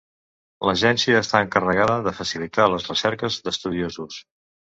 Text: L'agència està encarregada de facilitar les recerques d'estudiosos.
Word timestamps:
L'agència 0.69 1.19
està 1.23 1.41
encarregada 1.47 1.97
de 2.07 2.15
facilitar 2.21 2.67
les 2.73 2.89
recerques 2.93 3.39
d'estudiosos. 3.45 4.19